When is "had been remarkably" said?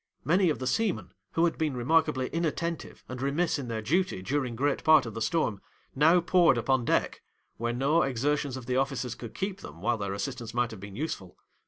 1.45-2.27